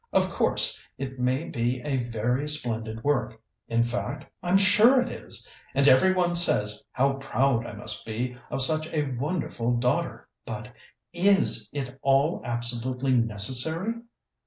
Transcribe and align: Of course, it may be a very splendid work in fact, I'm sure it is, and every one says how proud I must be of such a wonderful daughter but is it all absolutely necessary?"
Of 0.11 0.29
course, 0.31 0.83
it 0.97 1.19
may 1.19 1.43
be 1.47 1.79
a 1.83 2.03
very 2.05 2.49
splendid 2.49 3.03
work 3.03 3.39
in 3.67 3.83
fact, 3.83 4.25
I'm 4.41 4.57
sure 4.57 4.99
it 4.99 5.11
is, 5.11 5.47
and 5.75 5.87
every 5.87 6.11
one 6.11 6.35
says 6.35 6.83
how 6.91 7.17
proud 7.17 7.67
I 7.67 7.73
must 7.73 8.03
be 8.03 8.35
of 8.49 8.63
such 8.63 8.87
a 8.87 9.11
wonderful 9.19 9.75
daughter 9.77 10.27
but 10.43 10.69
is 11.13 11.69
it 11.71 11.99
all 12.01 12.41
absolutely 12.43 13.11
necessary?" 13.11 13.93